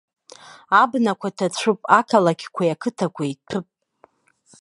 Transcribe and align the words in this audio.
Абнақәа 0.81 1.29
ҭацәып, 1.37 1.79
ақалақьқәеи 1.99 2.73
ақыҭақәеи 2.75 3.33
ҭәып. 3.47 3.67